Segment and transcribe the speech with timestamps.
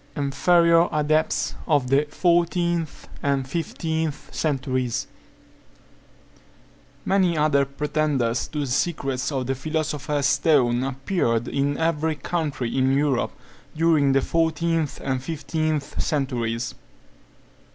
[0.15, 5.05] INFERIOR ADEPTS OF THE FOURTEENTH AND FIFTEENTH CENTURIES.
[7.05, 12.95] Many other pretenders to the secrets of the philosopher's stone appeared in every country in
[12.97, 13.33] Europe,
[13.77, 16.73] during the fourteenth and fifteenth centuries.